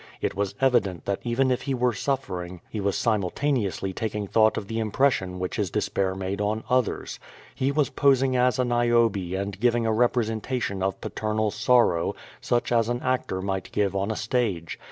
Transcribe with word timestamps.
It 0.19 0.33
was 0.33 0.55
evident 0.59 1.05
that 1.05 1.19
even 1.21 1.51
if 1.51 1.61
he 1.61 1.75
were 1.75 1.93
suffering 1.93 2.61
he 2.71 2.79
was 2.79 2.97
simultaneously 2.97 3.93
taking 3.93 4.25
thought 4.25 4.57
of 4.57 4.67
the 4.67 4.79
impression 4.79 5.37
which 5.37 5.57
his 5.57 5.69
despair 5.69 6.15
made 6.15 6.41
on 6.41 6.63
others. 6.71 7.19
He 7.53 7.71
was 7.71 7.91
posing 7.91 8.35
as 8.35 8.57
a 8.57 8.65
Niobe 8.65 9.35
and 9.35 9.59
giving 9.59 9.85
a 9.85 9.93
representation 9.93 10.81
of 10.81 10.99
paternal 11.01 11.51
sorrow, 11.51 12.15
such 12.41 12.71
as 12.71 12.89
an 12.89 12.99
actor 13.03 13.43
might 13.43 13.71
give 13.71 13.95
on 13.95 14.09
a 14.09 14.15
stage. 14.15 14.79